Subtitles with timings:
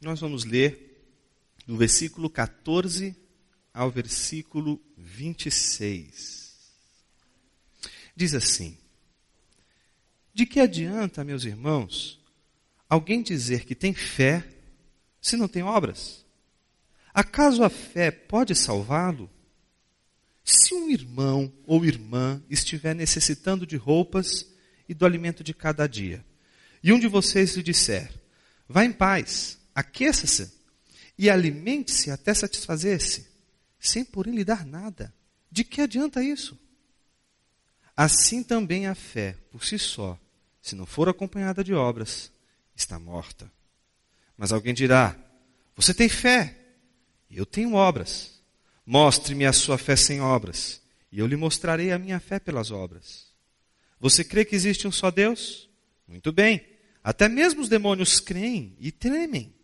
[0.00, 0.86] Nós vamos ler
[1.66, 3.16] do versículo 14
[3.72, 6.54] ao versículo 26.
[8.14, 8.76] Diz assim:
[10.32, 12.20] De que adianta, meus irmãos,
[12.88, 14.46] alguém dizer que tem fé
[15.20, 16.24] se não tem obras?
[17.12, 19.30] Acaso a fé pode salvá-lo?
[20.44, 24.46] Se um irmão ou irmã estiver necessitando de roupas
[24.88, 26.24] e do alimento de cada dia,
[26.82, 28.12] e um de vocês lhe disser:
[28.68, 30.50] Vá em paz, aqueça-se
[31.18, 33.28] e alimente-se até satisfazer-se,
[33.78, 35.12] sem porém lhe dar nada,
[35.52, 36.58] de que adianta isso?
[37.94, 40.18] Assim também a fé, por si só,
[40.62, 42.32] se não for acompanhada de obras,
[42.74, 43.52] está morta.
[44.36, 45.16] Mas alguém dirá:
[45.74, 46.56] Você tem fé,
[47.30, 48.34] eu tenho obras.
[48.84, 50.80] Mostre-me a sua fé sem obras,
[51.10, 53.26] e eu lhe mostrarei a minha fé pelas obras.
[53.98, 55.68] Você crê que existe um só Deus?
[56.06, 56.64] Muito bem.
[57.02, 59.55] Até mesmo os demônios creem e tremem.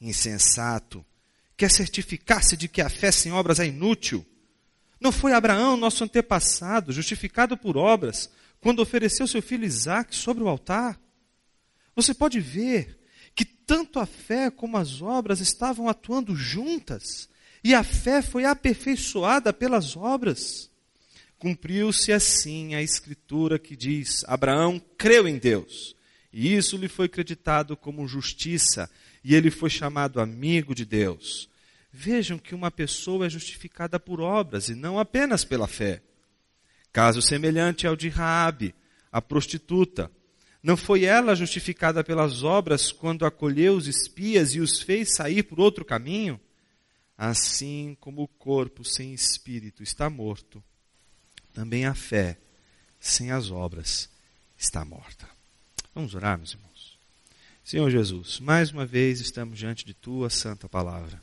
[0.00, 1.04] Insensato.
[1.56, 4.24] Quer certificar-se de que a fé sem obras é inútil?
[5.00, 10.48] Não foi Abraão, nosso antepassado, justificado por obras, quando ofereceu seu filho Isaque sobre o
[10.48, 11.00] altar?
[11.94, 12.98] Você pode ver
[13.34, 17.28] que tanto a fé como as obras estavam atuando juntas
[17.62, 20.70] e a fé foi aperfeiçoada pelas obras.
[21.38, 25.96] Cumpriu-se assim a escritura que diz: Abraão creu em Deus,
[26.32, 28.90] e isso lhe foi creditado como justiça,
[29.22, 31.48] e ele foi chamado amigo de Deus.
[31.92, 36.02] Vejam que uma pessoa é justificada por obras e não apenas pela fé.
[36.92, 38.74] Caso semelhante ao de Raabe,
[39.10, 40.10] a prostituta.
[40.62, 45.58] Não foi ela justificada pelas obras quando acolheu os espias e os fez sair por
[45.58, 46.38] outro caminho?
[47.16, 50.62] Assim como o corpo sem espírito está morto,
[51.52, 52.38] também a fé
[52.98, 54.08] sem as obras
[54.56, 55.28] está morta.
[55.94, 56.69] Vamos orar, meus irmãos.
[57.70, 61.22] Senhor Jesus, mais uma vez estamos diante de tua santa palavra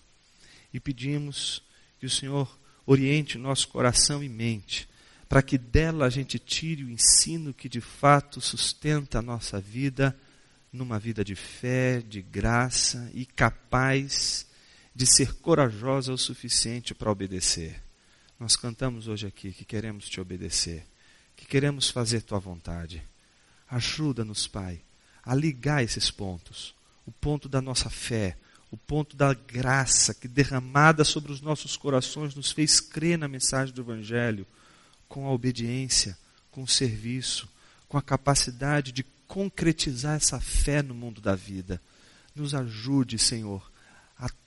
[0.73, 1.61] e pedimos
[1.99, 4.87] que o Senhor oriente nosso coração e mente,
[5.27, 10.17] para que dela a gente tire o ensino que de fato sustenta a nossa vida
[10.71, 14.47] numa vida de fé, de graça e capaz
[14.95, 17.83] de ser corajosa o suficiente para obedecer.
[18.39, 20.87] Nós cantamos hoje aqui que queremos te obedecer,
[21.35, 23.03] que queremos fazer tua vontade.
[23.69, 24.81] Ajuda-nos, Pai,
[25.27, 26.73] a ligar esses pontos.
[27.05, 28.37] O ponto da nossa fé,
[28.71, 33.75] o ponto da graça que derramada sobre os nossos corações nos fez crer na mensagem
[33.75, 34.47] do Evangelho,
[35.09, 36.17] com a obediência,
[36.49, 37.47] com o serviço,
[37.89, 41.81] com a capacidade de concretizar essa fé no mundo da vida.
[42.33, 43.69] Nos ajude, Senhor,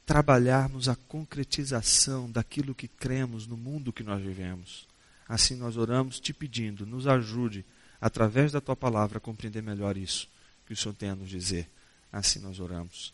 [0.07, 4.89] trabalharmos a concretização daquilo que cremos no mundo que nós vivemos.
[5.29, 7.65] Assim nós oramos te pedindo, nos ajude,
[8.01, 10.27] através da tua palavra, a compreender melhor isso
[10.71, 11.69] que o Senhor tem a nos dizer.
[12.13, 13.13] Assim nós oramos.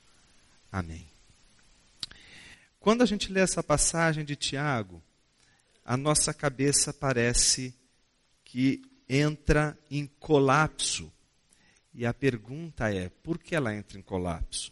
[0.71, 1.07] Amém.
[2.79, 5.03] Quando a gente lê essa passagem de Tiago,
[5.83, 7.75] a nossa cabeça parece
[8.45, 11.11] que entra em colapso.
[11.95, 14.71] E a pergunta é: por que ela entra em colapso?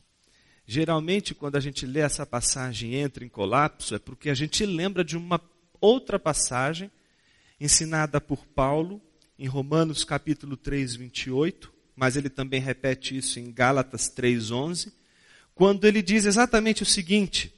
[0.67, 5.03] Geralmente, quando a gente lê essa passagem entra em colapso, é porque a gente lembra
[5.03, 5.41] de uma
[5.81, 6.91] outra passagem
[7.59, 9.01] ensinada por Paulo
[9.39, 14.93] em Romanos capítulo 3, 28, mas ele também repete isso em Gálatas 3, 11,
[15.55, 17.55] quando ele diz exatamente o seguinte: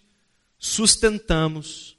[0.58, 1.96] sustentamos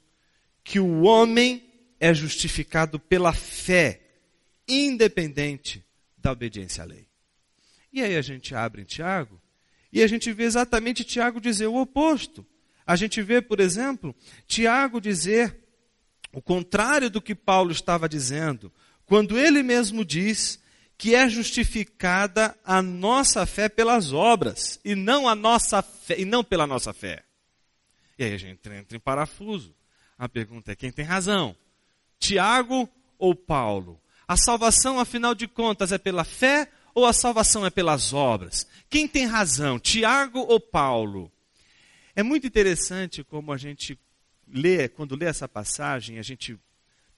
[0.62, 1.64] que o homem
[1.98, 4.00] é justificado pela fé,
[4.68, 5.84] independente
[6.16, 7.08] da obediência à lei.
[7.92, 9.40] E aí a gente abre em Tiago
[9.92, 12.46] e a gente vê exatamente Tiago dizer o oposto.
[12.86, 14.14] A gente vê, por exemplo,
[14.46, 15.56] Tiago dizer
[16.32, 18.72] o contrário do que Paulo estava dizendo,
[19.06, 20.60] quando ele mesmo diz
[20.98, 26.42] que é justificada a nossa fé pelas obras e não a nossa fé, e não
[26.42, 27.22] pela nossa fé.
[28.18, 29.72] E aí a gente entra em parafuso.
[30.18, 31.56] A pergunta é quem tem razão?
[32.18, 34.00] Tiago ou Paulo?
[34.26, 38.66] A salvação, afinal de contas, é pela fé ou a salvação é pelas obras?
[38.90, 41.30] Quem tem razão, Tiago ou Paulo?
[42.16, 43.96] É muito interessante como a gente
[44.48, 46.58] lê, quando lê essa passagem, a gente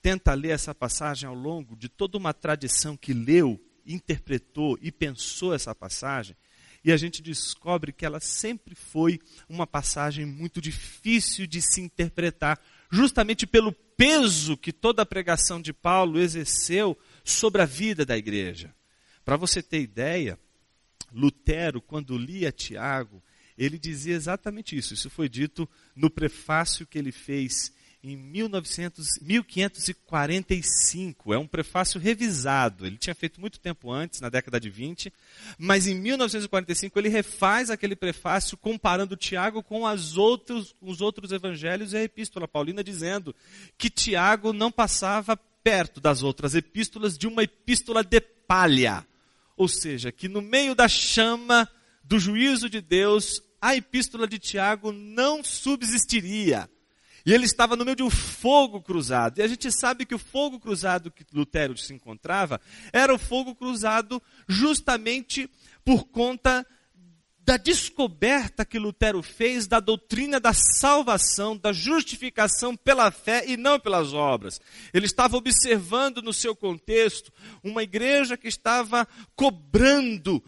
[0.03, 3.59] tenta ler essa passagem ao longo de toda uma tradição que leu,
[3.93, 6.37] interpretou e pensou essa passagem,
[6.83, 12.59] e a gente descobre que ela sempre foi uma passagem muito difícil de se interpretar,
[12.91, 18.75] justamente pelo peso que toda a pregação de Paulo exerceu sobre a vida da igreja.
[19.25, 20.39] Para você ter ideia,
[21.13, 23.23] Lutero, quando lia Tiago,
[23.59, 24.95] ele dizia exatamente isso.
[24.95, 31.35] Isso foi dito no prefácio que ele fez em 1900, 1545.
[31.35, 32.87] É um prefácio revisado.
[32.87, 35.13] Ele tinha feito muito tempo antes, na década de 20,
[35.59, 39.83] mas em 1945 ele refaz aquele prefácio comparando Tiago com
[40.17, 43.35] outros, os outros evangelhos e a epístola paulina, dizendo
[43.77, 49.07] que Tiago não passava perto das outras epístolas de uma epístola de palha.
[49.57, 51.69] Ou seja, que no meio da chama
[52.03, 56.67] do juízo de Deus, a epístola de Tiago não subsistiria.
[57.25, 59.39] E ele estava no meio de um fogo cruzado.
[59.39, 62.61] E a gente sabe que o fogo cruzado que Lutero se encontrava
[62.93, 65.49] era o fogo cruzado justamente
[65.85, 66.67] por conta
[67.43, 73.81] da descoberta que Lutero fez da doutrina da salvação, da justificação pela fé e não
[73.81, 74.61] pelas obras.
[74.93, 77.33] Ele estava observando no seu contexto
[77.65, 80.41] uma igreja que estava cobrando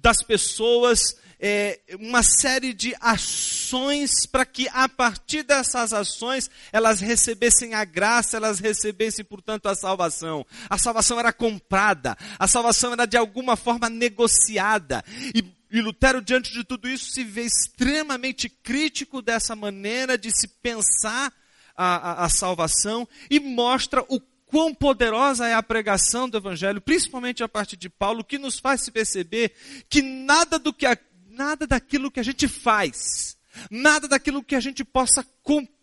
[0.00, 7.74] das pessoas é, uma série de ações para que a partir dessas ações elas recebessem
[7.74, 10.44] a graça, elas recebessem, portanto, a salvação.
[10.68, 15.04] A salvação era comprada, a salvação era de alguma forma negociada.
[15.34, 20.48] E, e Lutero, diante de tudo isso, se vê extremamente crítico dessa maneira de se
[20.48, 21.32] pensar
[21.76, 27.42] a, a, a salvação e mostra o quão poderosa é a pregação do Evangelho, principalmente
[27.42, 29.52] a partir de Paulo, que nos faz se perceber
[29.88, 30.98] que nada do que a,
[31.30, 33.36] nada daquilo que a gente faz,
[33.70, 35.77] nada daquilo que a gente possa comprar,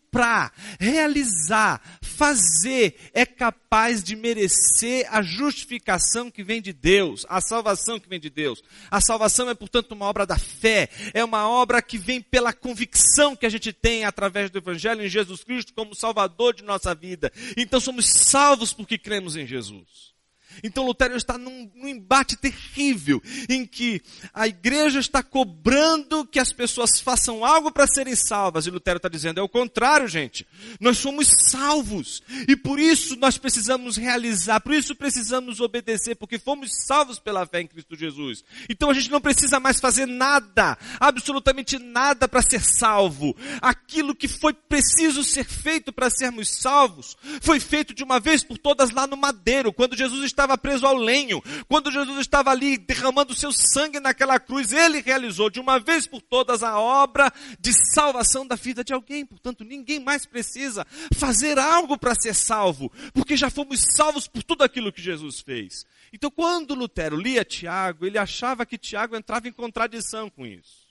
[0.78, 8.08] realizar, fazer, é capaz de merecer a justificação que vem de Deus, a salvação que
[8.08, 8.62] vem de Deus.
[8.90, 13.36] A salvação é, portanto, uma obra da fé, é uma obra que vem pela convicção
[13.36, 17.32] que a gente tem através do Evangelho em Jesus Cristo como Salvador de nossa vida.
[17.56, 20.15] Então somos salvos porque cremos em Jesus.
[20.62, 26.52] Então Lutero está num, num, embate terrível, em que a igreja está cobrando que as
[26.52, 30.46] pessoas façam algo para serem salvas, e Lutero está dizendo, é o contrário, gente.
[30.80, 36.70] Nós somos salvos, e por isso nós precisamos realizar, por isso precisamos obedecer, porque fomos
[36.86, 38.44] salvos pela fé em Cristo Jesus.
[38.68, 43.36] Então a gente não precisa mais fazer nada, absolutamente nada para ser salvo.
[43.60, 48.58] Aquilo que foi preciso ser feito para sermos salvos, foi feito de uma vez por
[48.58, 52.78] todas lá no madeiro, quando Jesus estava estava preso ao lenho, quando Jesus estava ali
[52.78, 57.72] derramando seu sangue naquela cruz, ele realizou de uma vez por todas a obra de
[57.92, 59.26] salvação da vida de alguém.
[59.26, 64.62] Portanto, ninguém mais precisa fazer algo para ser salvo, porque já fomos salvos por tudo
[64.62, 65.84] aquilo que Jesus fez.
[66.12, 70.86] Então, quando Lutero lia Tiago, ele achava que Tiago entrava em contradição com isso.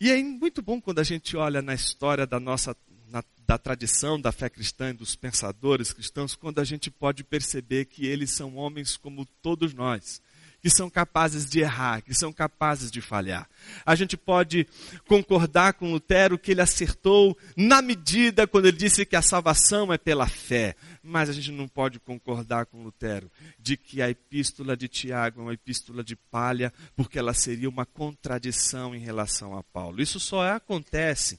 [0.00, 2.74] E é muito bom quando a gente olha na história da nossa
[3.46, 8.04] da tradição da fé cristã e dos pensadores cristãos, quando a gente pode perceber que
[8.04, 10.20] eles são homens como todos nós,
[10.60, 13.48] que são capazes de errar, que são capazes de falhar.
[13.84, 14.66] A gente pode
[15.06, 19.98] concordar com Lutero que ele acertou na medida quando ele disse que a salvação é
[19.98, 24.88] pela fé, mas a gente não pode concordar com Lutero de que a epístola de
[24.88, 30.02] Tiago é uma epístola de palha, porque ela seria uma contradição em relação a Paulo.
[30.02, 31.38] Isso só acontece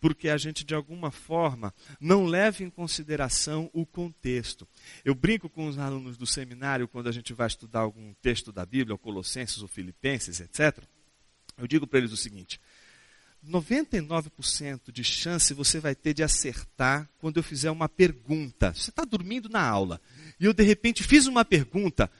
[0.00, 4.66] porque a gente de alguma forma não leva em consideração o contexto.
[5.04, 8.64] Eu brinco com os alunos do seminário quando a gente vai estudar algum texto da
[8.64, 10.82] Bíblia, ou Colossenses ou Filipenses, etc.
[11.56, 12.60] Eu digo para eles o seguinte:
[13.46, 18.72] 99% de chance você vai ter de acertar quando eu fizer uma pergunta.
[18.74, 20.00] Você está dormindo na aula
[20.38, 22.10] e eu de repente fiz uma pergunta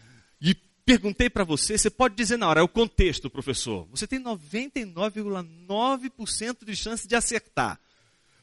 [0.88, 3.86] perguntei para você, você pode dizer na hora, é o contexto, professor.
[3.90, 7.78] Você tem 99,9% de chance de acertar.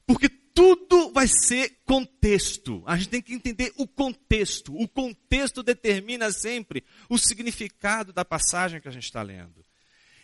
[0.05, 2.83] Porque tudo vai ser contexto.
[2.85, 4.79] A gente tem que entender o contexto.
[4.79, 9.65] O contexto determina sempre o significado da passagem que a gente está lendo.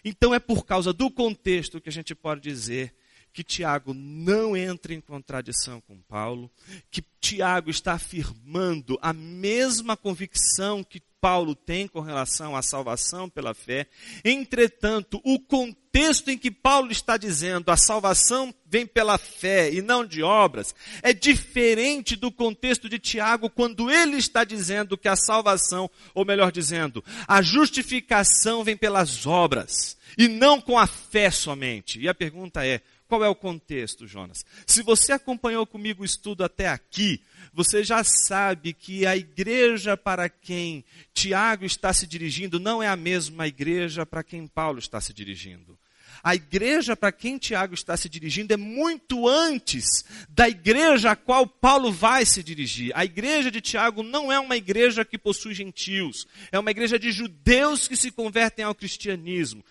[0.05, 2.93] Então é por causa do contexto que a gente pode dizer
[3.33, 6.51] que Tiago não entra em contradição com Paulo,
[6.91, 13.53] que Tiago está afirmando a mesma convicção que Paulo tem com relação à salvação pela
[13.53, 13.87] fé.
[14.25, 20.03] Entretanto, o contexto em que Paulo está dizendo a salvação vem pela fé e não
[20.03, 20.73] de obras
[21.03, 26.51] é diferente do contexto de Tiago quando ele está dizendo que a salvação, ou melhor
[26.51, 31.99] dizendo, a justificação vem pelas obras e não com a fé somente.
[31.99, 34.45] E a pergunta é: qual é o contexto, Jonas?
[34.65, 37.21] Se você acompanhou comigo o estudo até aqui,
[37.53, 42.95] você já sabe que a igreja para quem Tiago está se dirigindo não é a
[42.95, 45.77] mesma igreja para quem Paulo está se dirigindo.
[46.23, 51.47] A igreja para quem Tiago está se dirigindo é muito antes da igreja a qual
[51.47, 52.91] Paulo vai se dirigir.
[52.95, 57.11] A igreja de Tiago não é uma igreja que possui gentios, é uma igreja de
[57.11, 59.63] judeus que se convertem ao cristianismo.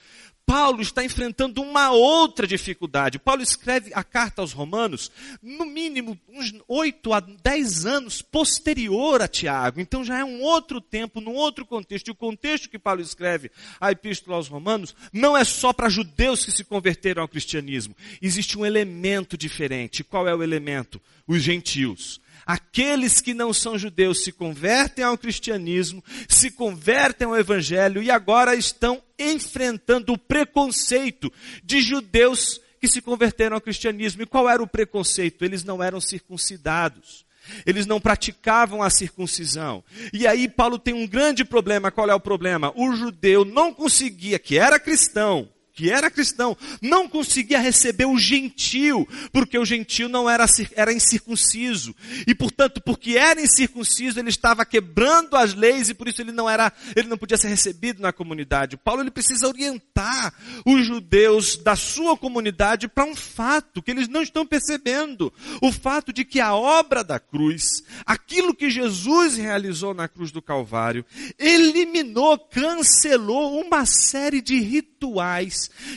[0.50, 3.20] Paulo está enfrentando uma outra dificuldade.
[3.20, 5.08] Paulo escreve a carta aos Romanos,
[5.40, 9.80] no mínimo uns 8 a 10 anos posterior a Tiago.
[9.80, 12.08] Então já é um outro tempo, num outro contexto.
[12.08, 13.48] E o contexto que Paulo escreve
[13.80, 17.94] a epístola aos Romanos não é só para judeus que se converteram ao cristianismo.
[18.20, 20.02] Existe um elemento diferente.
[20.02, 21.00] Qual é o elemento?
[21.28, 28.02] Os gentios aqueles que não são judeus se convertem ao cristianismo, se convertem ao evangelho
[28.02, 34.22] e agora estão enfrentando o preconceito de judeus que se converteram ao cristianismo.
[34.22, 35.44] E qual era o preconceito?
[35.44, 37.24] Eles não eram circuncidados.
[37.66, 39.84] Eles não praticavam a circuncisão.
[40.12, 41.90] E aí Paulo tem um grande problema.
[41.90, 42.72] Qual é o problema?
[42.76, 45.48] O judeu não conseguia, que era cristão,
[45.80, 50.44] que era cristão, não conseguia receber o gentil, porque o gentil não era,
[50.76, 51.96] era incircunciso.
[52.26, 56.50] E portanto, porque era incircunciso, ele estava quebrando as leis e por isso ele não
[56.50, 58.76] era, ele não podia ser recebido na comunidade.
[58.76, 60.34] Paulo ele precisa orientar
[60.66, 65.32] os judeus da sua comunidade para um fato que eles não estão percebendo.
[65.62, 67.64] O fato de que a obra da cruz,
[68.04, 71.06] aquilo que Jesus realizou na cruz do Calvário,
[71.38, 74.89] eliminou, cancelou uma série de rituais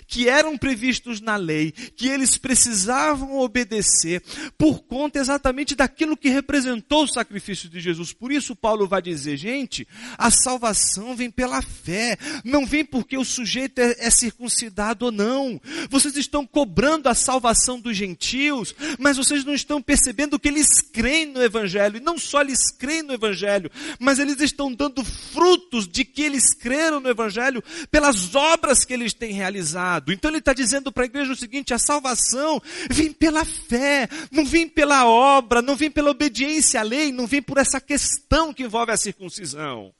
[0.08, 4.22] que eram previstos na lei, que eles precisavam obedecer,
[4.58, 8.14] por conta exatamente daquilo que representou o sacrifício de Jesus.
[8.14, 13.26] Por isso, Paulo vai dizer, gente, a salvação vem pela fé, não vem porque o
[13.26, 15.60] sujeito é, é circuncidado ou não.
[15.90, 21.26] Vocês estão cobrando a salvação dos gentios, mas vocês não estão percebendo que eles creem
[21.26, 26.06] no Evangelho, e não só eles creem no Evangelho, mas eles estão dando frutos de
[26.06, 30.12] que eles creram no Evangelho pelas obras que eles têm realizado.
[30.12, 34.46] Então ele está dizendo para a igreja o seguinte: a salvação vem pela fé, não
[34.46, 38.64] vem pela obra, não vem pela obediência à lei, não vem por essa questão que
[38.64, 39.94] envolve a circuncisão.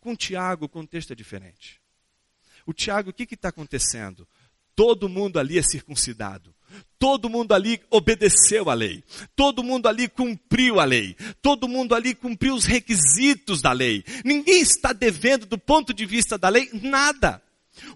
[0.00, 1.80] Com Tiago, o contexto é diferente.
[2.66, 4.26] O Tiago, o que está acontecendo?
[4.74, 6.54] Todo mundo ali é circuncidado.
[6.98, 9.04] Todo mundo ali obedeceu à lei.
[9.36, 11.14] Todo mundo ali cumpriu a lei.
[11.42, 14.02] Todo mundo ali cumpriu os requisitos da lei.
[14.24, 17.42] Ninguém está devendo, do ponto de vista da lei, nada.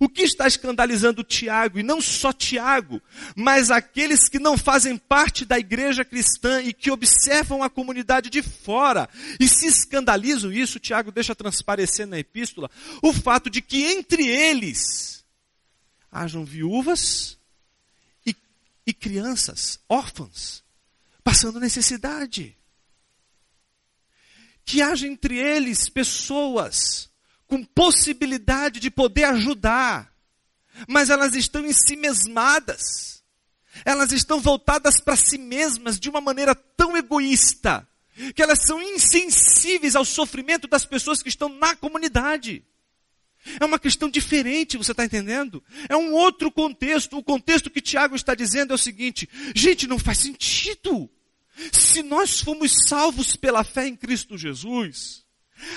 [0.00, 3.00] O que está escandalizando Tiago, e não só Tiago,
[3.34, 8.42] mas aqueles que não fazem parte da igreja cristã e que observam a comunidade de
[8.42, 12.70] fora e se escandalizam isso, Tiago deixa transparecer na epístola,
[13.02, 15.24] o fato de que entre eles
[16.10, 17.38] hajam viúvas
[18.24, 18.34] e,
[18.86, 20.64] e crianças, órfãs,
[21.22, 22.56] passando necessidade.
[24.64, 27.10] Que haja entre eles pessoas
[27.46, 30.12] com possibilidade de poder ajudar,
[30.88, 33.22] mas elas estão em si mesmadas.
[33.84, 37.86] Elas estão voltadas para si mesmas de uma maneira tão egoísta,
[38.34, 42.64] que elas são insensíveis ao sofrimento das pessoas que estão na comunidade.
[43.60, 45.62] É uma questão diferente, você está entendendo?
[45.88, 47.16] É um outro contexto.
[47.16, 51.08] O contexto que Tiago está dizendo é o seguinte: gente, não faz sentido.
[51.72, 55.25] Se nós fomos salvos pela fé em Cristo Jesus,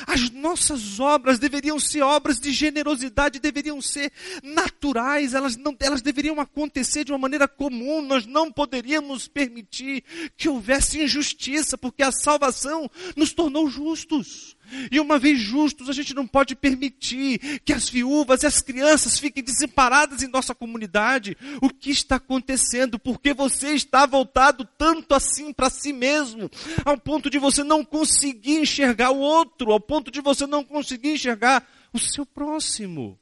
[0.08, 4.12] as nossas obras deveriam ser obras de generosidade, deveriam ser
[4.44, 8.02] naturais, elas, não, elas deveriam acontecer de uma maneira comum.
[8.02, 10.04] Nós não poderíamos permitir
[10.38, 14.56] que houvesse injustiça, porque a salvação nos tornou justos.
[14.92, 19.20] E uma vez justos, a gente não pode permitir que as viúvas e as crianças
[19.20, 21.38] fiquem desamparadas em nossa comunidade.
[21.62, 23.00] O que está acontecendo?
[23.00, 26.50] Porque você está voltado tanto assim para si mesmo,
[26.86, 31.14] ao ponto de você não conseguir enxergar o outro, ao ponto de você não conseguir
[31.14, 33.20] enxergar o seu próximo.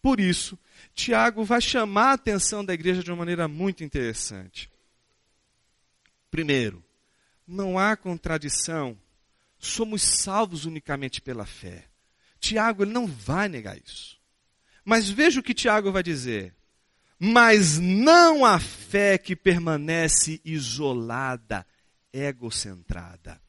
[0.00, 0.58] Por isso,
[0.94, 4.70] Tiago vai chamar a atenção da igreja de uma maneira muito interessante.
[6.30, 6.84] Primeiro,
[7.46, 8.96] não há contradição
[9.58, 11.86] somos salvos unicamente pela fé.
[12.38, 14.18] Tiago ele não vai negar isso.
[14.84, 16.54] Mas veja o que Tiago vai dizer.
[17.18, 21.66] Mas não a fé que permanece isolada,
[22.12, 23.40] egocentrada.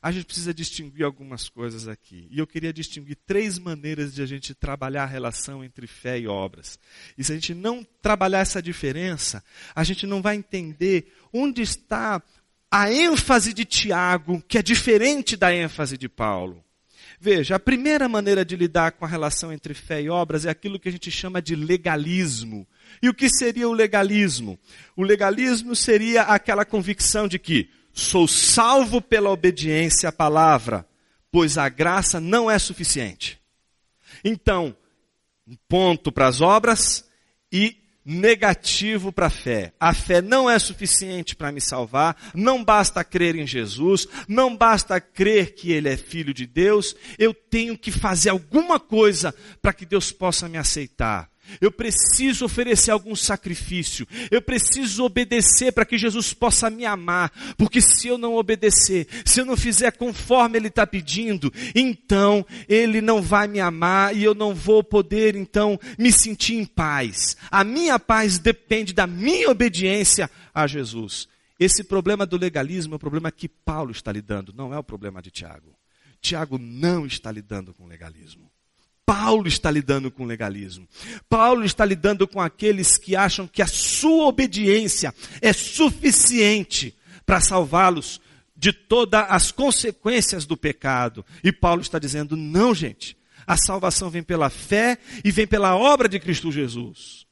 [0.00, 2.28] A gente precisa distinguir algumas coisas aqui.
[2.30, 6.28] E eu queria distinguir três maneiras de a gente trabalhar a relação entre fé e
[6.28, 6.78] obras.
[7.18, 9.42] E se a gente não trabalhar essa diferença,
[9.74, 12.22] a gente não vai entender onde está
[12.70, 16.64] a ênfase de Tiago, que é diferente da ênfase de Paulo.
[17.18, 20.78] Veja, a primeira maneira de lidar com a relação entre fé e obras é aquilo
[20.78, 22.66] que a gente chama de legalismo.
[23.02, 24.58] E o que seria o legalismo?
[24.94, 30.86] O legalismo seria aquela convicção de que sou salvo pela obediência à palavra,
[31.32, 33.40] pois a graça não é suficiente.
[34.22, 34.76] Então,
[35.46, 37.08] um ponto para as obras
[37.50, 39.72] e negativo para a fé.
[39.80, 45.00] A fé não é suficiente para me salvar, não basta crer em Jesus, não basta
[45.00, 49.84] crer que Ele é filho de Deus, eu tenho que fazer alguma coisa para que
[49.84, 51.28] Deus possa me aceitar.
[51.60, 54.06] Eu preciso oferecer algum sacrifício.
[54.30, 57.32] Eu preciso obedecer para que Jesus possa me amar.
[57.56, 63.00] Porque se eu não obedecer, se eu não fizer conforme Ele está pedindo, então Ele
[63.00, 67.36] não vai me amar e eu não vou poder então me sentir em paz.
[67.50, 71.28] A minha paz depende da minha obediência a Jesus.
[71.58, 75.22] Esse problema do legalismo é o problema que Paulo está lidando, não é o problema
[75.22, 75.74] de Tiago.
[76.20, 78.50] Tiago não está lidando com legalismo.
[79.06, 80.86] Paulo está lidando com legalismo.
[81.28, 86.92] Paulo está lidando com aqueles que acham que a sua obediência é suficiente
[87.24, 88.20] para salvá-los
[88.56, 91.24] de todas as consequências do pecado.
[91.44, 93.16] E Paulo está dizendo: não, gente.
[93.46, 97.24] A salvação vem pela fé e vem pela obra de Cristo Jesus.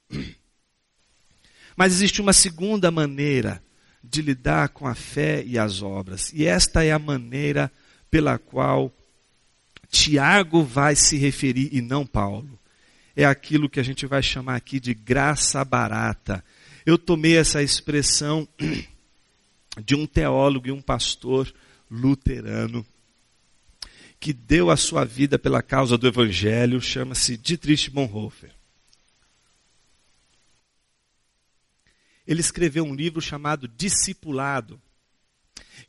[1.77, 3.61] Mas existe uma segunda maneira
[4.03, 6.33] de lidar com a fé e as obras.
[6.33, 7.73] E esta é a maneira
[8.09, 8.95] pela qual
[9.95, 12.59] Tiago vai se referir e não Paulo.
[13.15, 16.45] É aquilo que a gente vai chamar aqui de graça barata.
[16.85, 18.47] Eu tomei essa expressão
[19.85, 21.55] de um teólogo e um pastor
[21.89, 22.85] luterano
[24.19, 28.51] que deu a sua vida pela causa do evangelho, chama-se Dietrich Bonhoeffer.
[32.27, 34.81] Ele escreveu um livro chamado Discipulado,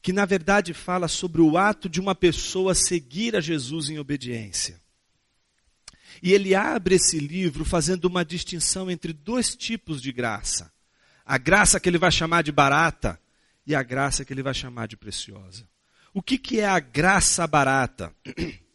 [0.01, 4.79] que na verdade fala sobre o ato de uma pessoa seguir a Jesus em obediência.
[6.21, 10.71] E ele abre esse livro fazendo uma distinção entre dois tipos de graça:
[11.25, 13.19] a graça que ele vai chamar de barata
[13.65, 15.67] e a graça que ele vai chamar de preciosa.
[16.13, 18.13] O que, que é a graça barata?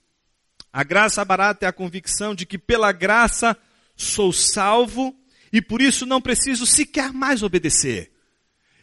[0.73, 3.57] A graça barata é a convicção de que pela graça
[3.97, 5.19] sou salvo
[5.53, 8.13] e por isso não preciso sequer mais obedecer.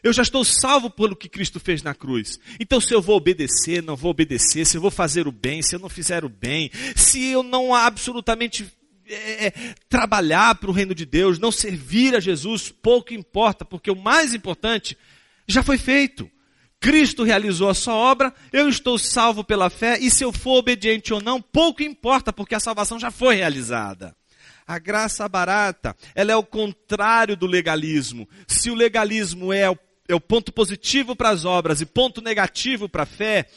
[0.08, 2.40] Eu já estou salvo pelo que Cristo fez na cruz.
[2.60, 5.76] Então, se eu vou obedecer, não vou obedecer, se eu vou fazer o bem, se
[5.76, 8.66] eu não fizer o bem, se eu não absolutamente
[9.06, 9.54] é, é
[9.90, 14.34] trabalhar para o reino de Deus, não servir a Jesus, pouco importa, porque o mais
[14.34, 14.98] importante
[15.46, 16.32] já foi feito.
[16.80, 21.14] Cristo realizou a sua obra, eu estou salvo pela fé, e se eu for obediente
[21.14, 24.16] ou não, pouco importa, porque a salvação já foi realizada.
[24.66, 28.28] A graça barata, ela é o contrário do legalismo.
[28.46, 32.88] Se o legalismo é o é o ponto positivo para as obras e ponto negativo
[32.88, 33.48] para a fé,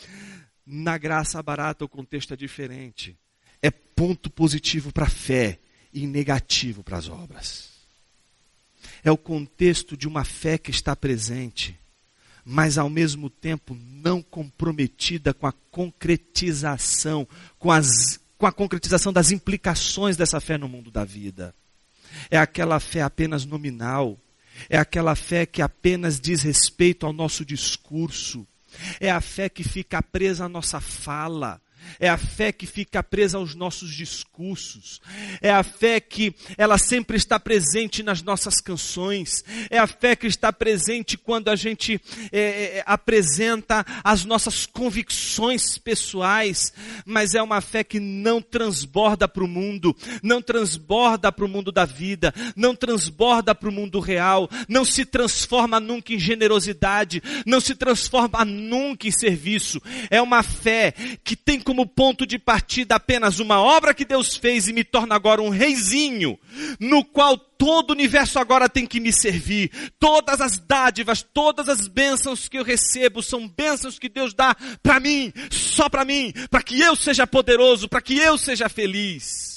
[0.66, 3.16] na graça barata o contexto é diferente.
[3.62, 5.58] É ponto positivo para a fé
[5.92, 7.70] e negativo para as obras.
[9.04, 11.78] É o contexto de uma fé que está presente,
[12.44, 19.30] mas ao mesmo tempo não comprometida com a concretização, com, as, com a concretização das
[19.30, 21.54] implicações dessa fé no mundo da vida.
[22.30, 24.18] É aquela fé apenas nominal,
[24.68, 28.46] é aquela fé que apenas diz respeito ao nosso discurso.
[29.00, 31.60] É a fé que fica presa à nossa fala.
[31.98, 35.00] É a fé que fica presa aos nossos discursos.
[35.40, 39.44] É a fé que ela sempre está presente nas nossas canções.
[39.68, 42.00] É a fé que está presente quando a gente
[42.32, 42.40] é,
[42.78, 46.72] é, apresenta as nossas convicções pessoais.
[47.04, 51.70] Mas é uma fé que não transborda para o mundo, não transborda para o mundo
[51.70, 57.60] da vida, não transborda para o mundo real, não se transforma nunca em generosidade, não
[57.60, 59.80] se transforma nunca em serviço.
[60.10, 64.66] É uma fé que tem como ponto de partida apenas uma obra que Deus fez
[64.66, 66.36] e me torna agora um reizinho,
[66.80, 69.70] no qual todo o universo agora tem que me servir.
[69.96, 74.98] Todas as dádivas, todas as bênçãos que eu recebo são bênçãos que Deus dá para
[74.98, 79.49] mim, só para mim, para que eu seja poderoso, para que eu seja feliz.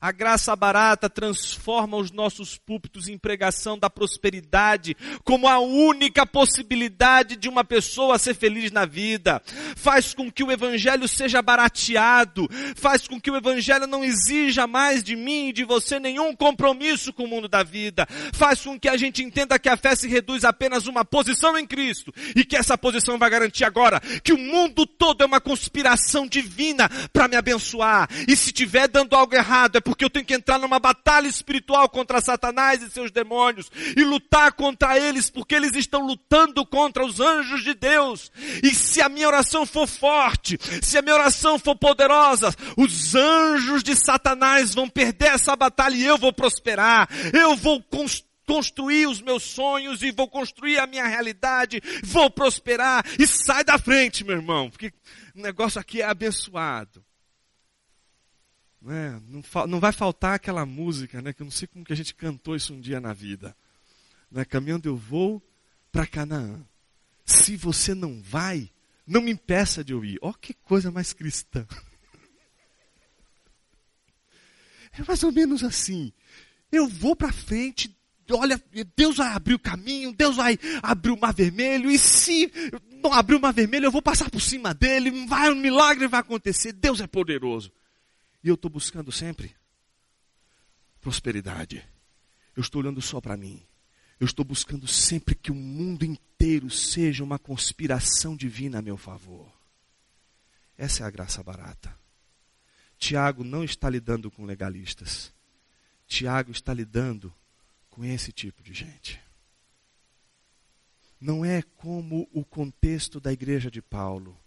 [0.00, 7.36] A graça barata transforma os nossos púlpitos em pregação da prosperidade como a única possibilidade
[7.36, 9.40] de uma pessoa ser feliz na vida.
[9.76, 15.02] Faz com que o evangelho seja barateado, faz com que o evangelho não exija mais
[15.02, 18.06] de mim e de você nenhum compromisso com o mundo da vida.
[18.32, 21.58] Faz com que a gente entenda que a fé se reduz a apenas uma posição
[21.58, 25.40] em Cristo e que essa posição vai garantir agora que o mundo todo é uma
[25.40, 28.08] conspiração divina para me abençoar.
[28.26, 31.88] E se estiver dando algo errado é porque eu tenho que entrar numa batalha espiritual
[31.88, 37.20] contra Satanás e seus demônios e lutar contra eles, porque eles estão lutando contra os
[37.20, 38.32] anjos de Deus.
[38.64, 43.84] E se a minha oração for forte, se a minha oração for poderosa, os anjos
[43.84, 47.08] de Satanás vão perder essa batalha e eu vou prosperar.
[47.32, 53.04] Eu vou construir construir os meus sonhos e vou construir a minha realidade, vou prosperar
[53.18, 54.92] e sai da frente, meu irmão, porque
[55.34, 57.04] o negócio aqui é abençoado.
[58.86, 59.20] Né?
[59.26, 61.32] Não, não, vai faltar aquela música, né?
[61.32, 63.56] que eu não sei como que a gente cantou isso um dia na vida.
[64.30, 64.44] Né?
[64.44, 65.42] Caminhando eu vou
[65.90, 66.64] para Canaã.
[67.24, 68.70] Se você não vai,
[69.04, 70.20] não me impeça de ouvir.
[70.22, 71.66] Ó, oh, que coisa mais cristã.
[74.92, 76.12] É mais ou menos assim.
[76.70, 77.92] Eu vou para frente,
[78.30, 78.62] olha,
[78.96, 82.50] Deus vai abrir o caminho, Deus vai abrir o mar vermelho, e se
[83.02, 86.20] não abrir o mar vermelho, eu vou passar por cima dele, vai, um milagre vai
[86.20, 87.72] acontecer, Deus é poderoso.
[88.46, 89.56] E eu estou buscando sempre
[91.00, 91.84] prosperidade.
[92.54, 93.66] Eu estou olhando só para mim.
[94.20, 99.52] Eu estou buscando sempre que o mundo inteiro seja uma conspiração divina a meu favor.
[100.78, 101.92] Essa é a graça barata.
[102.96, 105.34] Tiago não está lidando com legalistas.
[106.06, 107.34] Tiago está lidando
[107.90, 109.20] com esse tipo de gente.
[111.20, 114.40] Não é como o contexto da igreja de Paulo,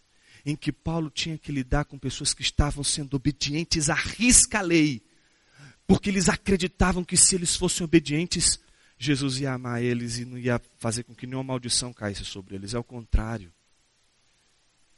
[0.49, 5.01] em que Paulo tinha que lidar com pessoas que estavam sendo obedientes à risca lei,
[5.85, 8.59] porque eles acreditavam que se eles fossem obedientes,
[8.97, 12.73] Jesus ia amar eles e não ia fazer com que nenhuma maldição caísse sobre eles.
[12.73, 13.51] É o contrário.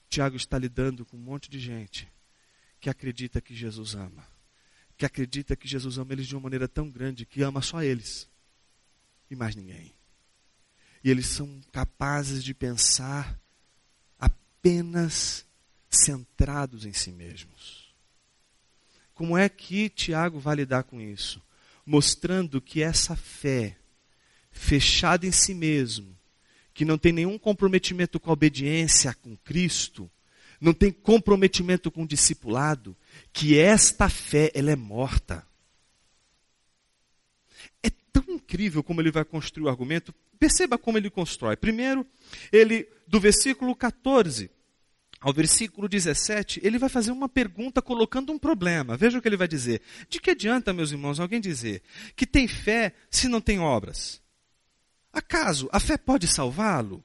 [0.09, 2.11] Tiago está lidando com um monte de gente
[2.79, 4.27] que acredita que Jesus ama.
[4.97, 8.27] Que acredita que Jesus ama eles de uma maneira tão grande que ama só eles
[9.29, 9.93] e mais ninguém.
[11.03, 13.39] E eles são capazes de pensar
[14.61, 15.43] apenas
[15.89, 17.91] centrados em si mesmos.
[19.15, 21.41] Como é que Tiago vai lidar com isso?
[21.83, 23.75] Mostrando que essa fé
[24.51, 26.15] fechada em si mesmo,
[26.75, 30.09] que não tem nenhum comprometimento com a obediência com Cristo,
[30.59, 32.95] não tem comprometimento com o discipulado,
[33.33, 35.45] que esta fé ela é morta.
[38.33, 40.13] Incrível como ele vai construir o argumento.
[40.39, 41.55] Perceba como ele constrói.
[41.55, 42.05] Primeiro,
[42.51, 44.49] ele do versículo 14
[45.21, 48.97] ao versículo 17, ele vai fazer uma pergunta colocando um problema.
[48.97, 49.79] Veja o que ele vai dizer.
[50.09, 51.83] De que adianta, meus irmãos, alguém dizer
[52.15, 54.19] que tem fé se não tem obras?
[55.13, 57.03] Acaso a fé pode salvá-lo?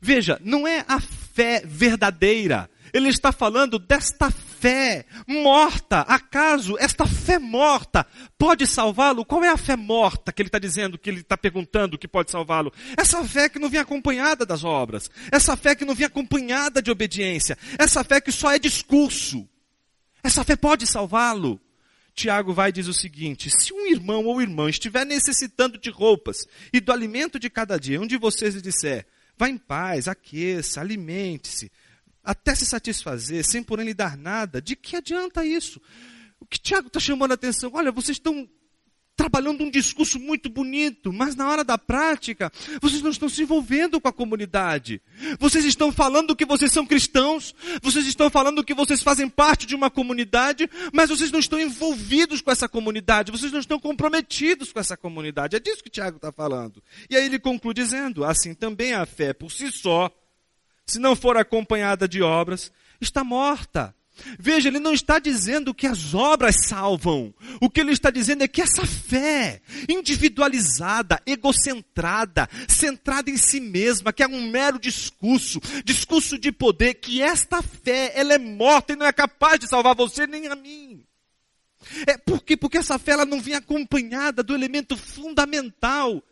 [0.00, 2.70] Veja, não é a fé verdadeira.
[2.92, 6.00] Ele está falando desta fé morta.
[6.00, 8.06] Acaso esta fé morta
[8.38, 9.24] pode salvá-lo?
[9.24, 12.30] Qual é a fé morta que ele está dizendo, que ele está perguntando que pode
[12.30, 12.72] salvá-lo?
[12.96, 15.10] Essa fé que não vem acompanhada das obras.
[15.30, 17.58] Essa fé que não vem acompanhada de obediência.
[17.78, 19.48] Essa fé que só é discurso.
[20.22, 21.60] Essa fé pode salvá-lo.
[22.14, 26.46] Tiago vai e diz o seguinte: se um irmão ou irmã estiver necessitando de roupas
[26.72, 29.04] e do alimento de cada dia, um de vocês lhe disser,
[29.36, 31.70] vá em paz, aqueça, alimente-se,
[32.24, 35.80] até se satisfazer, sem porém lhe dar nada, de que adianta isso?
[36.40, 38.48] O que Tiago está chamando a atenção, olha, vocês estão
[39.16, 44.00] trabalhando um discurso muito bonito, mas na hora da prática, vocês não estão se envolvendo
[44.00, 45.00] com a comunidade.
[45.38, 49.74] Vocês estão falando que vocês são cristãos, vocês estão falando que vocês fazem parte de
[49.74, 54.80] uma comunidade, mas vocês não estão envolvidos com essa comunidade, vocês não estão comprometidos com
[54.80, 55.56] essa comunidade.
[55.56, 56.82] É disso que Tiago está falando.
[57.08, 60.10] E aí ele conclui dizendo: assim também a fé por si só,
[60.86, 62.70] se não for acompanhada de obras,
[63.00, 63.94] está morta.
[64.38, 67.34] Veja, ele não está dizendo que as obras salvam.
[67.60, 74.12] O que ele está dizendo é que essa fé, individualizada, egocentrada, centrada em si mesma,
[74.12, 78.96] que é um mero discurso, discurso de poder, que esta fé, ela é morta e
[78.96, 81.04] não é capaz de salvar você nem a mim.
[82.06, 82.56] É por quê?
[82.56, 86.22] Porque essa fé ela não vem acompanhada do elemento fundamental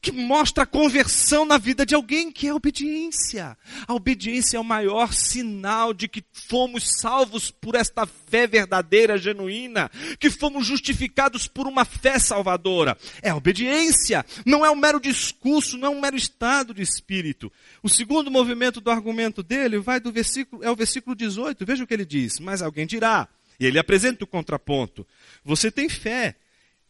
[0.00, 3.56] que mostra a conversão na vida de alguém, que é a obediência.
[3.86, 9.90] A obediência é o maior sinal de que fomos salvos por esta fé verdadeira, genuína,
[10.18, 12.96] que fomos justificados por uma fé salvadora.
[13.22, 17.52] É a obediência, não é um mero discurso, não é um mero estado de espírito.
[17.82, 21.64] O segundo movimento do argumento dele vai do versículo, é o versículo 18.
[21.64, 22.38] Veja o que ele diz.
[22.38, 25.06] Mas alguém dirá, e ele apresenta o contraponto:
[25.44, 26.36] Você tem fé,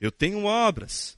[0.01, 1.18] eu tenho obras.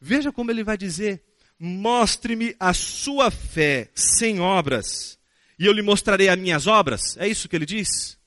[0.00, 1.22] Veja como ele vai dizer:
[1.58, 5.18] Mostre-me a sua fé sem obras,
[5.58, 7.16] e eu lhe mostrarei as minhas obras.
[7.18, 8.18] É isso que ele diz?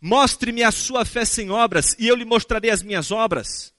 [0.00, 3.72] Mostre-me a sua fé sem obras, e eu lhe mostrarei as minhas obras.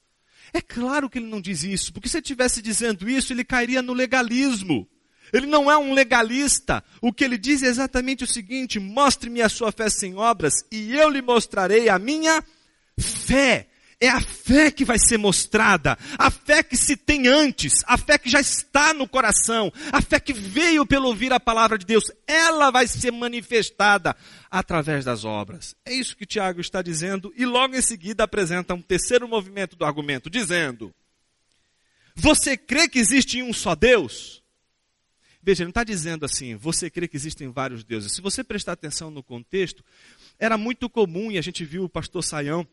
[0.54, 3.82] É claro que ele não diz isso, porque se ele estivesse dizendo isso, ele cairia
[3.82, 4.90] no legalismo.
[5.32, 6.84] Ele não é um legalista.
[7.00, 10.94] O que ele diz é exatamente o seguinte: mostre-me a sua fé sem obras, e
[10.94, 12.44] eu lhe mostrarei a minha
[13.00, 13.68] fé.
[14.04, 18.18] É a fé que vai ser mostrada, a fé que se tem antes, a fé
[18.18, 22.06] que já está no coração, a fé que veio pelo ouvir a palavra de Deus,
[22.26, 24.16] ela vai ser manifestada
[24.50, 25.76] através das obras.
[25.86, 29.86] É isso que Tiago está dizendo, e logo em seguida apresenta um terceiro movimento do
[29.86, 30.92] argumento, dizendo:
[32.16, 34.42] Você crê que existe um só Deus?
[35.44, 38.14] Veja, ele não está dizendo assim, você crê que existem vários deuses.
[38.14, 39.84] Se você prestar atenção no contexto,
[40.40, 42.68] era muito comum, e a gente viu o pastor Saião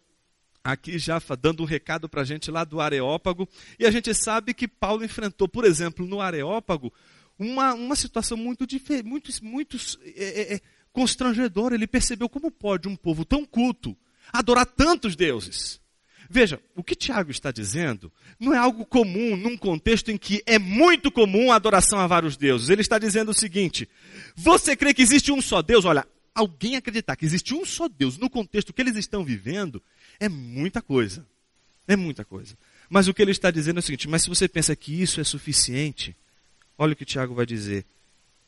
[0.63, 3.49] aqui já dando um recado para a gente lá do Areópago.
[3.79, 6.93] E a gente sabe que Paulo enfrentou, por exemplo, no Areópago,
[7.39, 8.67] uma, uma situação muito,
[9.05, 10.61] muito, muito é, é, é,
[10.93, 11.75] constrangedora.
[11.75, 13.97] Ele percebeu como pode um povo tão culto
[14.33, 15.81] adorar tantos deuses.
[16.31, 20.59] Veja, o que Tiago está dizendo não é algo comum num contexto em que é
[20.59, 22.69] muito comum a adoração a vários deuses.
[22.69, 23.89] Ele está dizendo o seguinte:
[24.37, 25.87] você crê que existe um só Deus?
[25.87, 26.07] Olha,
[26.39, 29.83] alguém acreditar que existe um só Deus no contexto que eles estão vivendo
[30.21, 31.27] é muita coisa.
[31.87, 32.57] É muita coisa.
[32.89, 35.21] Mas o que ele está dizendo é o seguinte: mas se você pensa que isso
[35.21, 36.15] é suficiente,
[36.77, 37.85] olha o que Tiago vai dizer.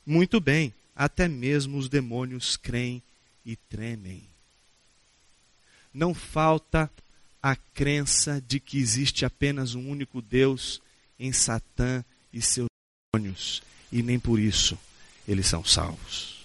[0.06, 3.02] Muito bem, até mesmo os demônios creem
[3.44, 4.22] e tremem.
[5.92, 6.88] Não falta
[7.42, 10.80] a crença de que existe apenas um único Deus
[11.18, 12.68] em Satã e seus
[13.12, 14.78] demônios, e nem por isso
[15.26, 16.39] eles são salvos.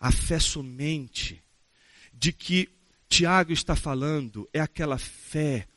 [0.00, 1.44] A fé somente
[2.12, 2.68] de que
[3.08, 5.68] Tiago está falando é aquela fé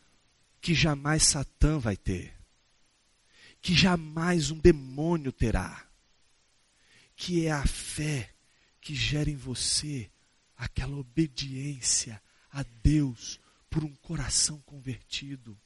[0.62, 2.34] que jamais Satã vai ter,
[3.62, 5.86] que jamais um demônio terá,
[7.16, 8.34] que é a fé
[8.80, 10.10] que gera em você
[10.56, 15.60] aquela obediência a Deus por um coração convertido.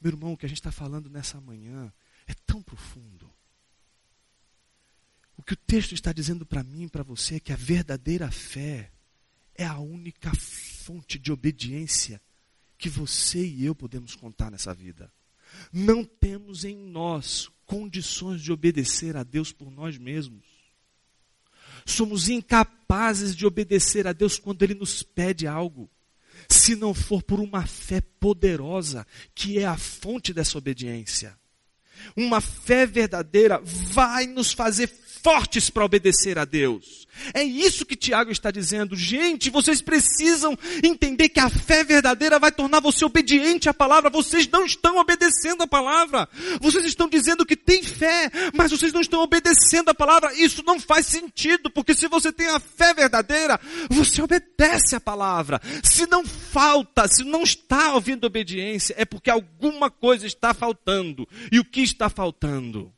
[0.00, 1.92] Meu irmão, o que a gente está falando nessa manhã
[2.26, 3.27] é tão profundo.
[5.38, 8.30] O que o texto está dizendo para mim e para você é que a verdadeira
[8.30, 8.90] fé
[9.54, 12.20] é a única fonte de obediência
[12.76, 15.10] que você e eu podemos contar nessa vida.
[15.72, 20.44] Não temos em nós condições de obedecer a Deus por nós mesmos.
[21.86, 25.88] Somos incapazes de obedecer a Deus quando Ele nos pede algo
[26.48, 31.36] se não for por uma fé poderosa, que é a fonte dessa obediência.
[32.16, 34.86] Uma fé verdadeira vai nos fazer
[35.22, 37.06] fortes para obedecer a Deus.
[37.34, 38.96] É isso que Tiago está dizendo.
[38.96, 44.10] Gente, vocês precisam entender que a fé verdadeira vai tornar você obediente à palavra.
[44.10, 46.28] Vocês não estão obedecendo a palavra.
[46.60, 50.32] Vocês estão dizendo que tem fé, mas vocês não estão obedecendo a palavra.
[50.34, 55.60] Isso não faz sentido, porque se você tem a fé verdadeira, você obedece a palavra.
[55.82, 61.28] Se não falta, se não está ouvindo obediência, é porque alguma coisa está faltando.
[61.50, 62.92] E o que está faltando?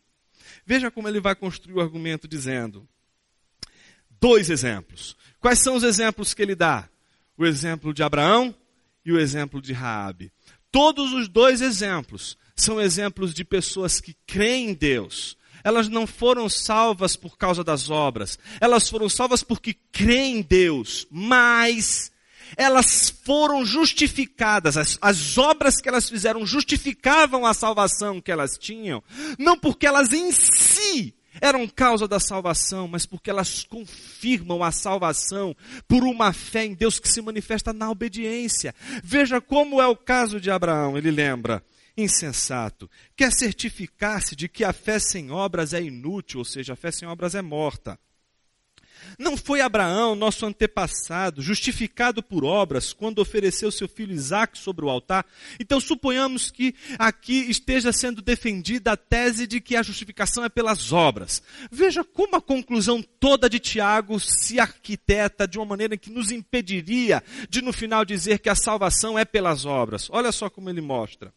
[0.71, 2.89] Veja como ele vai construir o argumento dizendo:
[4.21, 5.17] dois exemplos.
[5.41, 6.89] Quais são os exemplos que ele dá?
[7.37, 8.55] O exemplo de Abraão
[9.05, 10.31] e o exemplo de Raabe.
[10.71, 15.37] Todos os dois exemplos são exemplos de pessoas que creem em Deus.
[15.65, 18.39] Elas não foram salvas por causa das obras.
[18.61, 21.05] Elas foram salvas porque creem em Deus.
[21.11, 22.13] Mas
[22.57, 29.03] elas foram justificadas, as, as obras que elas fizeram justificavam a salvação que elas tinham,
[29.39, 35.55] não porque elas em si eram causa da salvação, mas porque elas confirmam a salvação
[35.87, 38.75] por uma fé em Deus que se manifesta na obediência.
[39.05, 41.63] Veja como é o caso de Abraão, ele lembra.
[41.97, 46.91] Insensato, quer certificar-se de que a fé sem obras é inútil, ou seja, a fé
[46.91, 47.99] sem obras é morta.
[49.19, 54.89] Não foi Abraão, nosso antepassado, justificado por obras, quando ofereceu seu filho Isaac sobre o
[54.89, 55.27] altar?
[55.59, 60.93] Então suponhamos que aqui esteja sendo defendida a tese de que a justificação é pelas
[60.93, 61.43] obras.
[61.71, 67.23] Veja como a conclusão toda de Tiago se arquiteta de uma maneira que nos impediria
[67.49, 70.09] de no final dizer que a salvação é pelas obras.
[70.11, 71.33] Olha só como ele mostra.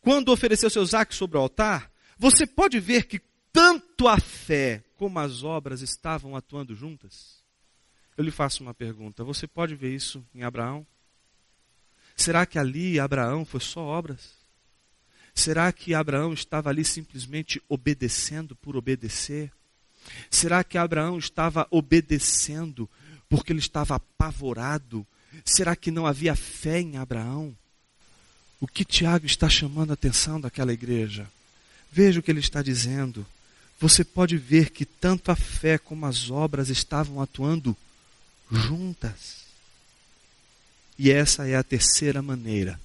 [0.00, 3.20] Quando ofereceu seu Isaac sobre o altar, você pode ver que
[3.52, 7.40] tanto a fé como as obras estavam atuando juntas?
[8.16, 10.86] Eu lhe faço uma pergunta: você pode ver isso em Abraão?
[12.16, 14.40] Será que ali Abraão foi só obras?
[15.34, 19.50] Será que Abraão estava ali simplesmente obedecendo por obedecer?
[20.30, 22.88] Será que Abraão estava obedecendo
[23.28, 25.06] porque ele estava apavorado?
[25.44, 27.56] Será que não havia fé em Abraão?
[28.60, 31.26] O que Tiago está chamando a atenção daquela igreja?
[31.90, 33.24] Veja o que ele está dizendo
[33.80, 37.74] você pode ver que tanto a fé como as obras estavam atuando
[38.52, 39.40] juntas.
[40.98, 42.78] E essa é a terceira maneira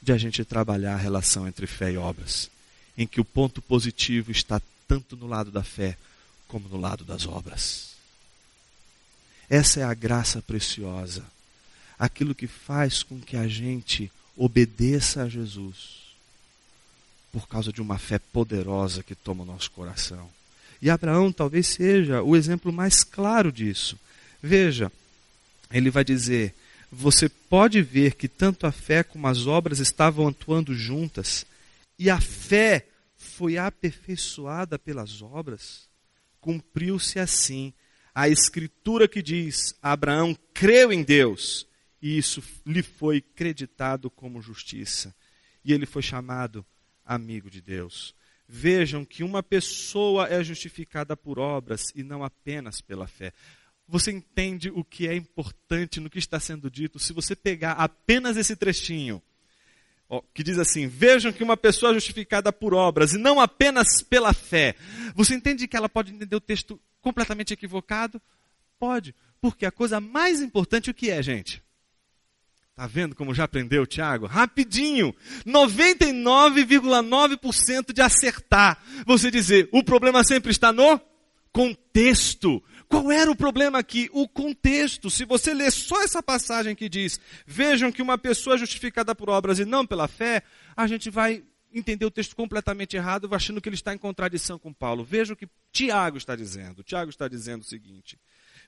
[0.00, 2.48] de a gente trabalhar a relação entre fé e obras,
[2.96, 5.98] em que o ponto positivo está tanto no lado da fé
[6.46, 7.96] como no lado das obras.
[9.50, 11.24] Essa é a graça preciosa,
[11.98, 16.07] aquilo que faz com que a gente obedeça a Jesus
[17.32, 20.28] por causa de uma fé poderosa que toma o nosso coração.
[20.80, 23.98] E Abraão talvez seja o exemplo mais claro disso.
[24.42, 24.90] Veja,
[25.70, 26.54] ele vai dizer:
[26.90, 31.44] você pode ver que tanto a fé como as obras estavam atuando juntas,
[31.98, 32.86] e a fé
[33.16, 35.88] foi aperfeiçoada pelas obras.
[36.40, 37.72] Cumpriu-se assim
[38.14, 41.66] a escritura que diz: Abraão creu em Deus,
[42.00, 45.14] e isso lhe foi creditado como justiça.
[45.64, 46.64] E ele foi chamado
[47.08, 48.14] amigo de Deus.
[48.46, 53.32] Vejam que uma pessoa é justificada por obras e não apenas pela fé.
[53.86, 58.36] você entende o que é importante no que está sendo dito se você pegar apenas
[58.36, 59.22] esse trechinho,
[60.08, 64.02] ó, que diz assim: Vejam que uma pessoa é justificada por obras e não apenas
[64.02, 64.74] pela fé.
[65.14, 68.20] Você entende que ela pode entender o texto completamente equivocado?
[68.78, 71.62] Pode, porque a coisa mais importante o que é, gente?
[72.78, 74.26] Tá vendo como já aprendeu, Tiago?
[74.26, 75.12] Rapidinho.
[75.44, 78.80] 99,9% de acertar.
[79.04, 81.00] Você dizer, o problema sempre está no
[81.50, 82.62] contexto.
[82.88, 84.08] Qual era o problema aqui?
[84.12, 85.10] O contexto.
[85.10, 89.28] Se você ler só essa passagem que diz: Vejam que uma pessoa é justificada por
[89.28, 90.44] obras e não pela fé,
[90.76, 91.42] a gente vai
[91.74, 95.02] entender o texto completamente errado, achando que ele está em contradição com Paulo.
[95.02, 96.84] Vejam o que Tiago está dizendo.
[96.84, 98.16] Tiago está dizendo o seguinte: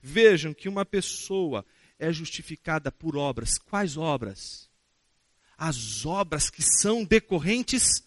[0.02, 1.64] Vejam que uma pessoa
[2.00, 3.58] é justificada por obras.
[3.58, 4.68] Quais obras?
[5.56, 8.02] As obras que são decorrentes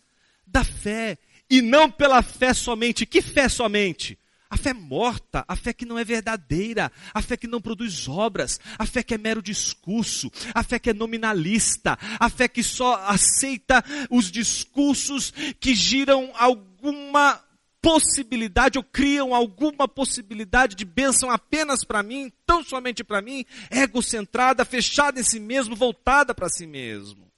[0.46, 1.18] da fé.
[1.50, 3.06] E não pela fé somente.
[3.06, 4.18] Que fé somente?
[4.50, 8.60] A fé morta, a fé que não é verdadeira, a fé que não produz obras,
[8.78, 13.04] a fé que é mero discurso, a fé que é nominalista, a fé que só
[13.08, 17.44] aceita os discursos que giram alguma
[17.84, 24.63] possibilidade ou criam alguma possibilidade de bênção apenas para mim, tão somente para mim, egocentrada,
[24.63, 27.30] fechada em si mesmo, voltada para si mesmo.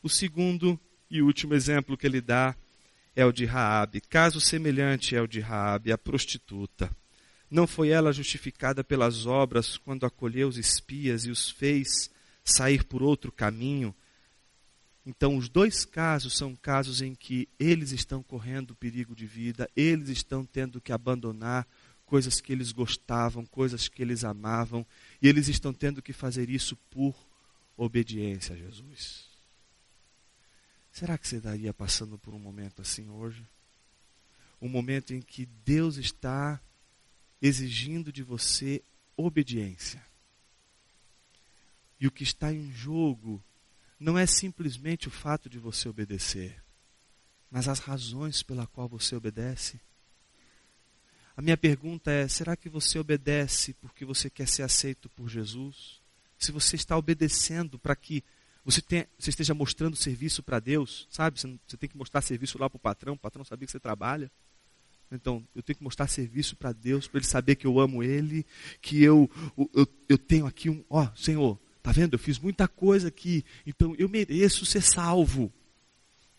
[0.00, 0.78] O segundo
[1.10, 2.54] e último exemplo que ele dá
[3.16, 4.00] é o de Raabe.
[4.00, 6.88] Caso semelhante é o de Raabe, a prostituta.
[7.50, 12.08] Não foi ela justificada pelas obras quando acolheu os espias e os fez
[12.44, 13.92] sair por outro caminho,
[15.04, 20.08] então, os dois casos são casos em que eles estão correndo perigo de vida, eles
[20.08, 21.66] estão tendo que abandonar
[22.06, 24.86] coisas que eles gostavam, coisas que eles amavam,
[25.20, 27.16] e eles estão tendo que fazer isso por
[27.76, 29.24] obediência a Jesus.
[30.92, 33.44] Será que você estaria passando por um momento assim hoje?
[34.60, 36.60] Um momento em que Deus está
[37.40, 38.82] exigindo de você
[39.16, 40.04] obediência.
[41.98, 43.42] E o que está em jogo
[44.02, 46.60] não é simplesmente o fato de você obedecer,
[47.48, 49.80] mas as razões pela qual você obedece.
[51.36, 56.00] A minha pergunta é: será que você obedece porque você quer ser aceito por Jesus?
[56.36, 58.24] Se você está obedecendo para que
[58.64, 61.38] você, tenha, você, esteja mostrando serviço para Deus, sabe?
[61.38, 63.80] Você, você, tem que mostrar serviço lá para o patrão, o patrão sabia que você
[63.80, 64.30] trabalha.
[65.10, 68.46] Então, eu tenho que mostrar serviço para Deus, para ele saber que eu amo ele,
[68.80, 69.30] que eu,
[69.74, 72.14] eu, eu tenho aqui um, ó, Senhor, Está vendo?
[72.14, 75.52] Eu fiz muita coisa aqui, então eu mereço ser salvo.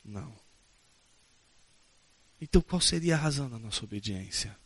[0.02, 0.34] Não.
[2.40, 4.58] Então qual seria a razão da nossa obediência?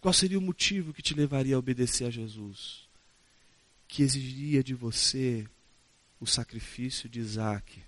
[0.00, 2.88] Qual seria o motivo que te levaria a obedecer a Jesus?
[3.86, 5.46] Que exigiria de você
[6.18, 7.82] o sacrifício de Isaac?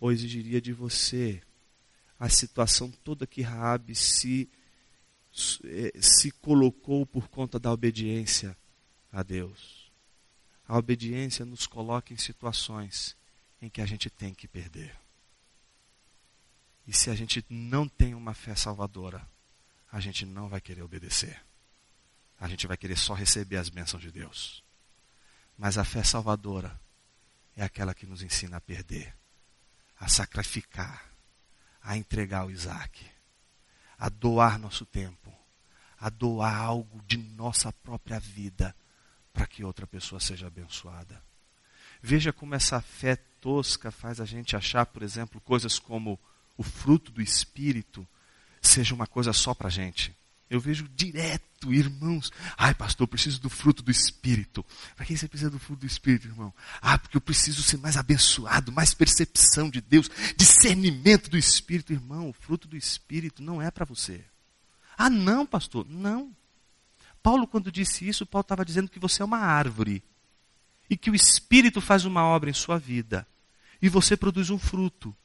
[0.00, 1.42] Ou exigiria de você
[2.18, 4.48] a situação toda que Raabe se,
[5.64, 8.56] eh, se colocou por conta da obediência
[9.12, 9.83] a Deus?
[10.66, 13.16] A obediência nos coloca em situações
[13.60, 14.94] em que a gente tem que perder.
[16.86, 19.26] E se a gente não tem uma fé salvadora,
[19.90, 21.40] a gente não vai querer obedecer.
[22.38, 24.62] A gente vai querer só receber as bênçãos de Deus.
[25.56, 26.78] Mas a fé salvadora
[27.56, 29.14] é aquela que nos ensina a perder,
[29.98, 31.10] a sacrificar,
[31.82, 33.06] a entregar o Isaac,
[33.98, 35.32] a doar nosso tempo,
[35.98, 38.74] a doar algo de nossa própria vida
[39.34, 41.20] para que outra pessoa seja abençoada.
[42.00, 46.18] Veja como essa fé tosca faz a gente achar, por exemplo, coisas como
[46.56, 48.06] o fruto do Espírito
[48.62, 50.14] seja uma coisa só para a gente.
[50.48, 52.30] Eu vejo direto, irmãos.
[52.56, 54.64] Ai, pastor, eu preciso do fruto do Espírito.
[54.94, 56.54] Para que você precisa do fruto do Espírito, irmão?
[56.80, 61.92] Ah, porque eu preciso ser mais abençoado, mais percepção de Deus, discernimento do Espírito.
[61.92, 64.24] Irmão, o fruto do Espírito não é para você.
[64.96, 65.86] Ah, não, pastor.
[65.88, 66.32] Não.
[67.24, 70.04] Paulo, quando disse isso, Paulo estava dizendo que você é uma árvore
[70.90, 73.26] e que o Espírito faz uma obra em sua vida
[73.80, 75.16] e você produz um fruto.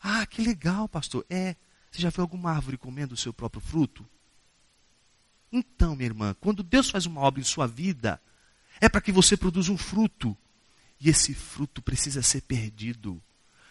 [0.00, 1.26] Ah, que legal, pastor.
[1.28, 1.54] É.
[1.90, 4.08] Você já viu alguma árvore comendo o seu próprio fruto?
[5.52, 8.18] Então, minha irmã, quando Deus faz uma obra em sua vida,
[8.80, 10.34] é para que você produza um fruto.
[10.98, 13.22] E esse fruto precisa ser perdido.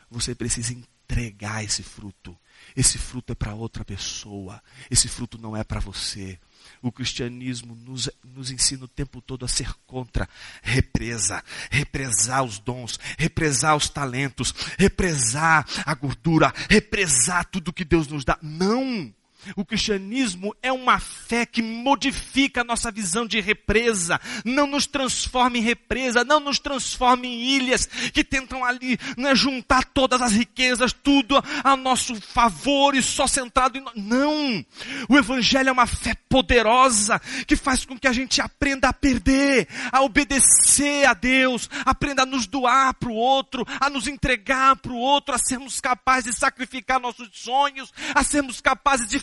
[0.07, 2.37] Você precisa entregar esse fruto.
[2.75, 4.61] Esse fruto é para outra pessoa.
[4.87, 6.39] Esse fruto não é para você.
[6.81, 10.27] O cristianismo nos, nos ensina o tempo todo a ser contra
[10.61, 18.23] represa, represar os dons, represar os talentos, represar a gordura, represar tudo que Deus nos
[18.23, 18.37] dá.
[18.41, 19.13] Não!
[19.55, 25.57] O cristianismo é uma fé que modifica a nossa visão de represa, não nos transforma
[25.57, 30.93] em represa, não nos transforma em ilhas que tentam ali né, juntar todas as riquezas,
[30.93, 33.93] tudo a nosso favor e só centrado em nós.
[33.95, 34.65] Não!
[35.09, 39.67] O Evangelho é uma fé poderosa que faz com que a gente aprenda a perder,
[39.91, 44.91] a obedecer a Deus, aprenda a nos doar para o outro, a nos entregar para
[44.91, 49.19] o outro, a sermos capazes de sacrificar nossos sonhos, a sermos capazes de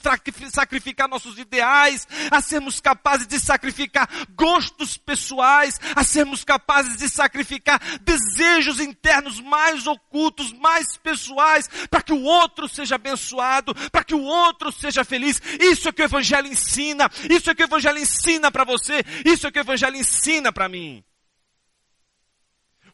[0.51, 7.81] sacrificar nossos ideais, a sermos capazes de sacrificar gostos pessoais, a sermos capazes de sacrificar
[8.01, 14.23] desejos internos mais ocultos, mais pessoais, para que o outro seja abençoado, para que o
[14.23, 15.41] outro seja feliz.
[15.61, 19.47] Isso é que o Evangelho ensina, isso é que o Evangelho ensina para você, isso
[19.47, 21.05] é que o Evangelho ensina para mim.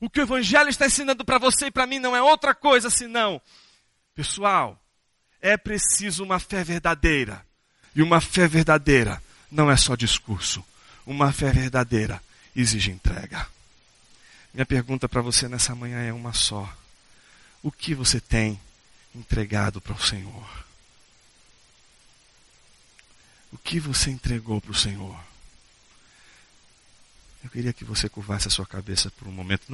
[0.01, 2.89] O que o Evangelho está ensinando para você e para mim não é outra coisa
[2.89, 3.43] senão,
[4.15, 4.81] pessoal,
[5.41, 7.45] é preciso uma fé verdadeira.
[7.95, 10.65] E uma fé verdadeira não é só discurso.
[11.07, 12.23] Uma fé verdadeira
[12.55, 13.47] exige entrega.
[14.53, 16.73] Minha pergunta para você nessa manhã é uma só:
[17.63, 18.61] O que você tem
[19.15, 20.67] entregado para o Senhor?
[23.51, 25.19] O que você entregou para o Senhor?
[27.43, 29.67] Eu queria que você curvasse a sua cabeça por um momento.